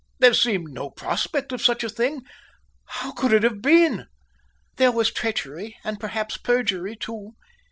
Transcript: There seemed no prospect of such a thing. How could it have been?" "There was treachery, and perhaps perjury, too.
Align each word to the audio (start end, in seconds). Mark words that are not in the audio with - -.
There 0.17 0.33
seemed 0.33 0.73
no 0.73 0.89
prospect 0.89 1.51
of 1.51 1.61
such 1.61 1.83
a 1.83 1.87
thing. 1.89 2.23
How 2.85 3.11
could 3.11 3.31
it 3.31 3.43
have 3.43 3.61
been?" 3.61 4.07
"There 4.77 4.91
was 4.91 5.11
treachery, 5.13 5.77
and 5.83 5.99
perhaps 5.99 6.37
perjury, 6.37 6.95
too. 6.95 7.33